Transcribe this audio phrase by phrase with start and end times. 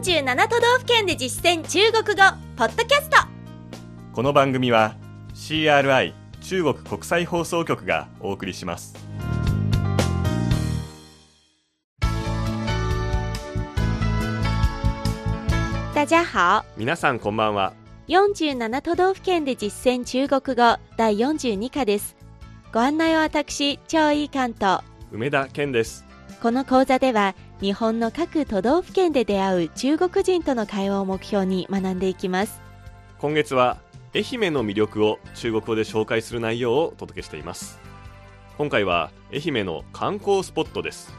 [0.00, 2.22] 47都道府県で実践中国語
[2.56, 3.18] ポッドキャスト。
[4.14, 4.96] この番組は
[5.34, 8.94] CRI 中国国際放送局がお送りします。
[15.94, 16.64] 大家好。
[16.78, 17.74] 皆さんこんばんは。
[18.08, 22.16] 47都道府県で実践中国語第42課です。
[22.72, 24.82] ご案内は私張井関と。
[25.12, 26.06] 梅田健です。
[26.40, 32.62] この講座では日本の各都道府県で出会う中国人との会話を目標に学んでいきます。
[33.18, 33.78] 今月は
[34.14, 37.78] 愛媛の魅力を中国語で紹介する内容をお届けしています。
[38.56, 41.12] 今回は愛媛の観光スポットです。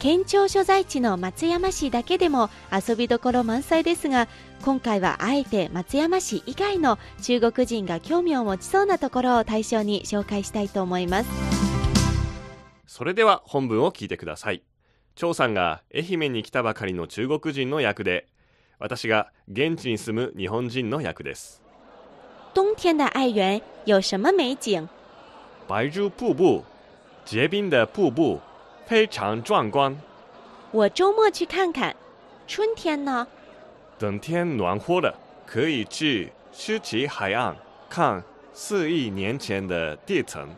[0.00, 4.28] 県庁所在地の松山市だけでも遊びどころ満載ですが
[4.62, 11.30] 今回はあえて松山市以外の中国人が興味を持ちそうなところを対象に紹介したいと思います。
[12.86, 14.62] それでは本文を聞いてください
[15.16, 18.26] 張さんが愛媛に来たばかりの中国人の役で
[18.78, 21.62] 私が現地に住む日本人の役です。
[22.52, 24.88] 冬天的爱媛有什么美景？
[25.68, 26.64] 白珠瀑布
[27.24, 28.40] 结冰的瀑布
[28.86, 29.96] 非常壮观。
[30.72, 31.94] 我周末去看看
[32.48, 33.28] 春天呢？
[33.96, 35.14] 等天暖和了
[35.46, 37.56] 可以去狮岐海岸
[37.88, 40.48] 看四亿年前的地层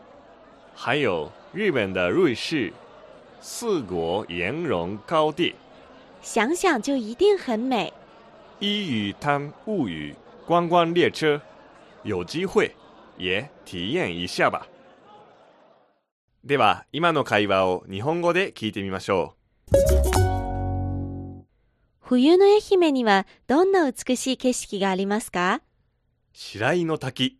[0.75, 2.73] 还有日本的瑞士
[3.41, 5.55] 四国岩溶高地。
[6.21, 7.93] 想想就一定很美。
[8.59, 11.41] 一语滩物语观光列车。
[12.03, 12.73] 有机会
[13.17, 14.67] 也体验一下吧。
[16.45, 19.35] では今の会話を日本語で聞いてみましょ
[21.99, 25.55] 冬の愛媛にはどんな美しい景色がありますか？
[25.55, 25.61] う
[26.31, 27.37] 白井の滝。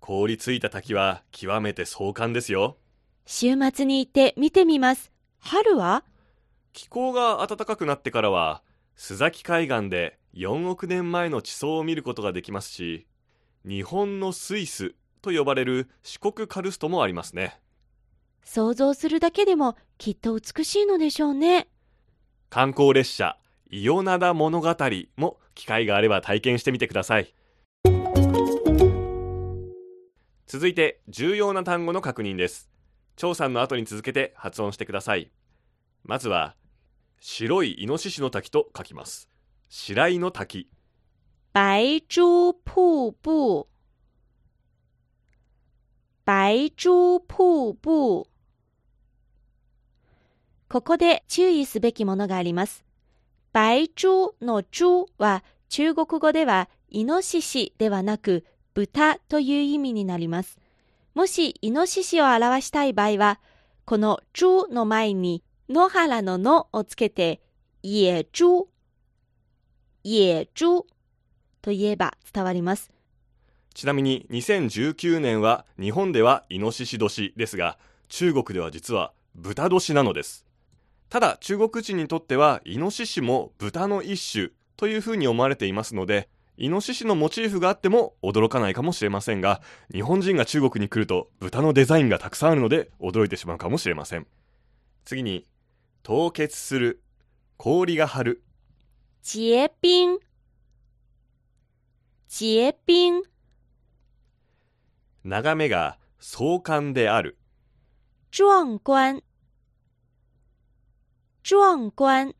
[0.00, 2.76] 凍りついた滝は極めて壮観ですよ。
[3.24, 5.11] 週末に行って見てみます
[5.44, 6.04] 春は？
[6.72, 8.62] 気候が暖かくなってからは
[8.96, 13.06] 須崎海岸で4億年前の地層を見ることができますし
[13.66, 17.60] 日本のスイスと呼ばれる四国カルストもありますね。
[18.44, 21.68] 想像するだけでもきっと美しいのでしょうね。
[22.48, 23.36] 観光列車
[23.68, 24.76] 伊予灘物語
[25.16, 27.34] も機会があれば体験してみてください。
[30.46, 32.72] 続いて重要な単語の確認です。
[33.16, 35.30] 張さんの後に続けて発音してください
[36.04, 36.56] まずは
[37.20, 39.28] 白いイノシシの滝と書きます。
[39.68, 40.68] 白井の滝。
[41.54, 43.66] 白珠瀑布
[46.24, 48.26] 白珠瀑布
[50.68, 52.84] ここで注意すべきものがあります。
[53.52, 60.58] 白珠の珠は中国語ではイノシシではなく豚という意味になります。
[61.14, 63.38] もしイノシシを表したい場合は、
[63.84, 67.40] この珠の前に野原の野をつけて
[67.82, 68.68] 野珠、
[70.04, 70.84] 野珠
[71.62, 72.92] と言えば伝わります。
[73.72, 77.78] ちなみに2019年は日本ではイノシシ年ですが
[78.10, 80.44] 中国では実は豚年なのです
[81.08, 86.28] ただ中国人にとってはイノシシも豚の一種というふうに思われていますので
[86.58, 94.26] イノシシのモチーフがあっても驚かないかもしれませんが日本人が中国に来ると豚のデザインがたくさんあるので驚いてしまうかもしれません
[95.06, 95.46] 次に
[96.02, 97.00] 凍結する。
[97.56, 98.42] 氷が張る。
[99.22, 100.18] 結冰
[102.28, 103.22] 結冰
[105.22, 107.38] 眺めが壮観である。
[108.32, 109.22] 壮观。
[111.44, 112.34] 壮观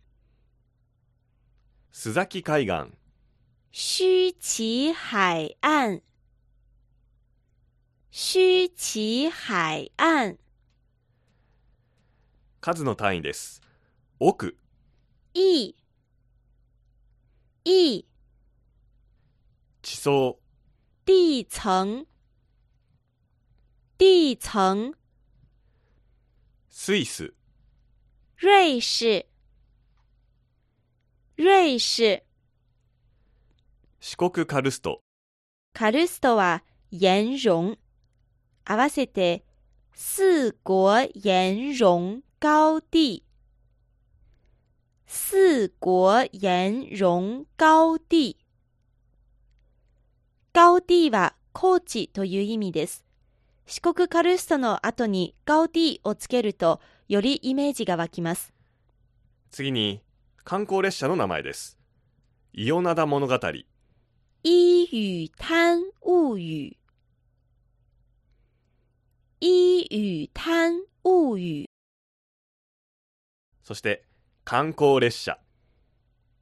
[1.93, 2.99] 須崎海岸。
[3.71, 6.03] 须崎海岸。
[8.11, 10.42] 须崎海岸
[12.63, 13.61] 数の単位です。
[14.21, 14.57] 奥。
[15.35, 15.75] 亿
[17.65, 18.05] 亿
[19.83, 20.39] 地層。
[21.05, 22.07] 地层
[23.99, 24.95] 地层
[26.71, 27.35] スイス。
[28.41, 29.27] 瑞士。
[31.37, 32.23] 瑞士。
[33.99, 35.03] 四国カルスト。
[35.73, 36.63] カルストは
[36.93, 37.77] 岩溶
[38.65, 39.45] 合わせて
[39.97, 43.23] 四国岩溶高地。
[45.07, 48.37] 四国岩溶高地。
[50.53, 53.05] 高地は高地という意味です。
[53.67, 58.53] 四国カルストの後にガウディをつけるとよりイメージが湧きます。
[59.53, 60.03] 次に
[60.43, 61.79] 観光列車の名前です。
[62.53, 63.39] 伊予灘物語。
[64.43, 66.77] 一语滩物语
[69.39, 71.72] 一语滩物语
[73.63, 74.05] そして
[74.45, 75.39] 観光列車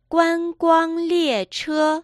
[0.09, 2.03] 观光列车，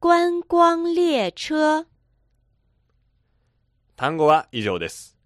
[0.00, 1.86] 观光列车。
[3.96, 5.18] 単語は以上です。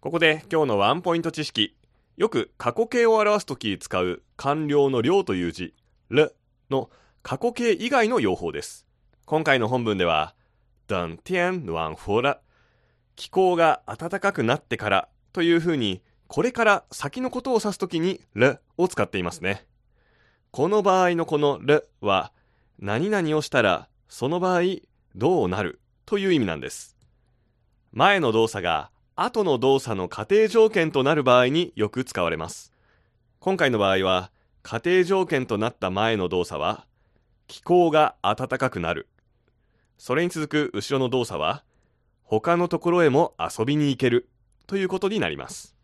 [0.00, 1.76] ここで今日のワンポイント知識。
[2.18, 5.74] よく過去形を表すとき使う完了の了という字、
[6.10, 6.36] る
[6.68, 6.90] の
[7.22, 8.86] 過去形以外の用法です。
[9.24, 10.34] 今回の本文では、
[10.86, 12.40] 等天暖和了。
[13.16, 19.66] 気候が暖かくなってからというふうに、これから先のことを指すときにるを使っていますね。
[20.50, 22.32] この場合のこのるは、
[22.78, 24.62] 何々をしたらその場合
[25.14, 25.80] どうなる？
[26.04, 26.96] という意味なんです。
[27.92, 32.72] 前の動作が後の動作の仮定条件となる場合によく使われます。
[33.40, 34.30] 今回の場合は、
[34.62, 36.86] 仮定条件となった前の動作は、
[37.46, 39.08] 気候が暖かくなる。
[39.98, 41.64] それに続く後ろの動作は、
[42.22, 44.30] 他のところへも遊びに行ける
[44.72, 45.76] ということになります。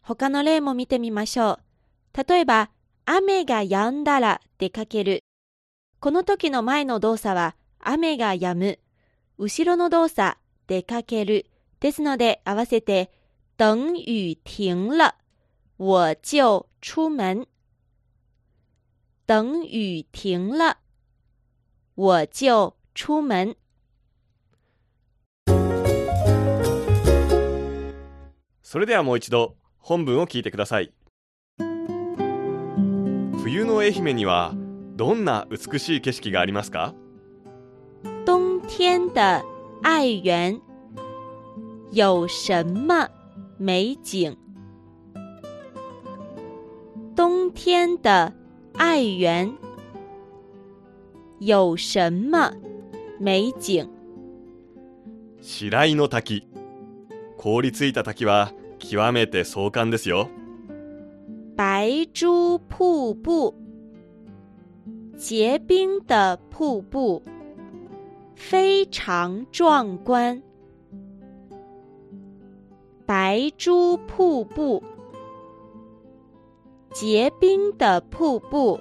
[0.00, 1.58] 他の例も見てみましょ
[2.14, 2.24] う。
[2.24, 2.70] 例えば、
[3.04, 5.24] 雨が止んだら出かける。
[5.98, 8.78] この時の前の動作は、雨が止む。
[9.38, 10.38] 後ろの動作、
[10.68, 11.46] 出かける。
[11.80, 13.10] ですので、合わせて、
[13.56, 15.16] 等雨停了，
[15.76, 17.48] 我就出門。
[19.26, 20.76] 等雨停了，
[21.96, 23.56] 我就出門。
[28.68, 30.92] それではもう一度本文を聞いてください。
[33.40, 34.54] 冬の愛媛には
[34.96, 36.92] どんな美しい景色がありますか？
[38.24, 39.44] 冬天的
[39.84, 40.60] 爱媛
[41.92, 43.08] 有什么
[43.56, 44.36] 美景？
[47.14, 48.32] 冬天的
[48.74, 49.56] 爱媛
[51.38, 52.52] 有什么
[53.20, 53.88] 美景？
[55.40, 56.48] 白井の滝
[57.46, 58.50] 凍りついた滝は
[58.80, 60.28] 極めて壮観ですよ。
[61.56, 63.54] 白珠瀑布，
[65.16, 67.22] 结冰的瀑布，
[68.34, 70.42] 非常壮观。
[73.06, 74.82] 白珠瀑布，
[76.92, 78.80] 结冰的瀑布，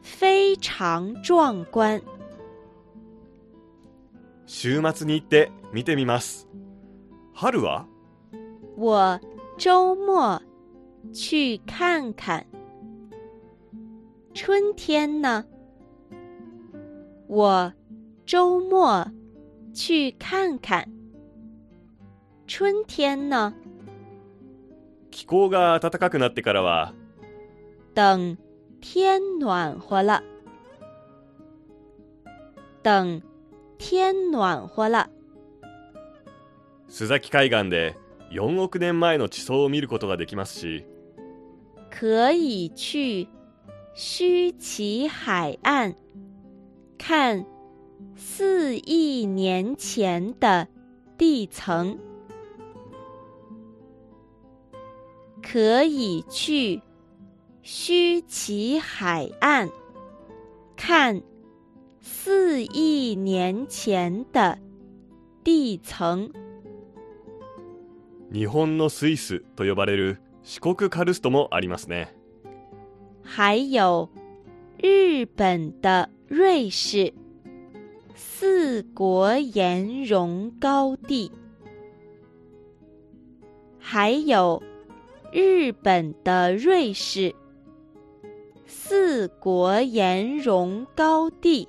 [0.00, 2.00] 非常壮观。
[4.46, 6.48] 週末に行って見てみます
[7.34, 7.86] 春は？
[8.76, 9.20] 我
[9.58, 10.40] 周末
[11.12, 12.46] 去看看。
[14.32, 15.44] 春天呢？
[17.26, 17.72] 我
[18.24, 19.06] 周末
[19.74, 20.88] 去看看。
[22.46, 23.52] 春天呢？
[25.10, 26.92] 気候が暖かくなってからは？
[27.94, 28.36] 等
[28.80, 30.22] 天暖和了。
[32.82, 33.20] 等
[33.78, 35.08] 天暖和了。
[36.94, 37.96] 須崎海岸で
[38.30, 40.86] 4億年前の地層を見ることができますし
[41.90, 43.28] 可以去
[43.96, 45.96] 须崎海岸
[46.96, 47.44] 看
[48.14, 50.68] 四亿年前的
[51.18, 51.98] 地层。
[55.42, 56.80] 可以去
[57.64, 59.68] 须崎海岸
[60.76, 61.20] 看
[62.00, 64.56] 四亿年前的
[65.42, 66.30] 地层。
[68.34, 72.12] 日本のスイスと呼ばれる四国カルストもありますね。
[73.22, 74.08] 还有
[74.82, 77.14] 日本的瑞士。
[78.16, 81.30] 四国岩溶高地，
[83.78, 84.60] 还有
[85.32, 87.36] 日本的瑞士。
[88.66, 91.68] 四国岩溶高地。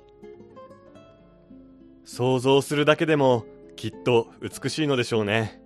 [2.04, 3.44] 想像するだけでも
[3.76, 5.60] きっと美しいのでしょうね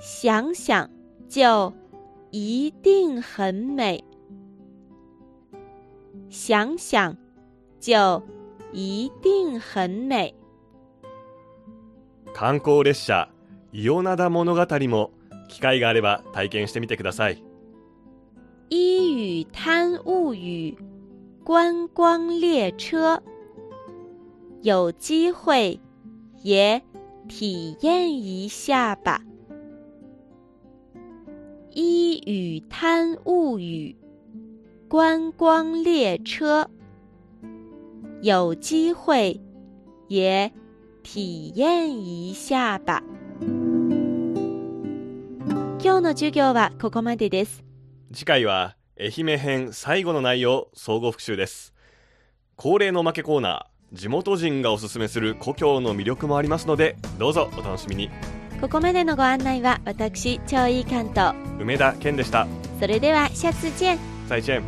[0.00, 0.90] 想想
[1.28, 1.72] 就
[2.30, 4.04] 一定很美，
[6.28, 7.16] 想想
[7.80, 8.22] 就
[8.72, 10.34] 一定很美。
[12.34, 13.28] 観光列車
[13.72, 15.10] 伊予灘物語も
[15.48, 17.42] 機会があれば体験してみてください
[18.68, 20.76] 一语贪物语
[21.44, 23.22] 观光列车，
[24.60, 25.80] 有机会
[26.42, 26.82] 也
[27.28, 29.22] 体验一下吧。
[31.73, 33.95] 一语贪物语
[34.89, 36.69] 观光列车，
[38.21, 39.39] 有机会
[40.09, 40.51] 也
[41.01, 43.01] 体验一下吧。
[45.79, 47.63] 今日の授業はここまでです。
[48.13, 51.73] 次回は愛媛編最後の内容総合復習です
[52.57, 58.09] 恒例のおまけコーナー地元人がおすすめする故郷の魅力もありますのでどうぞお楽しみに
[58.61, 61.33] ここまでのご案内は私、超いい関東。
[61.59, 62.47] 梅田健でした
[62.79, 63.97] それでは下次见
[64.29, 64.61] 再见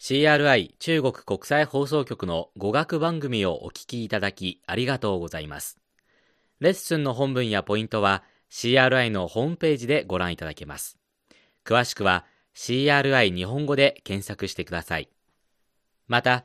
[0.00, 5.78] CRI 中国国際放送局の語学番組をお聞きいただきありがとうございます。
[6.58, 10.98] レッスンの本文やポイントは CRI のホームページでご覧いただけます。
[11.64, 12.24] 詳しくは
[12.56, 15.08] CRI 日本語で検索してください。
[16.08, 16.44] また、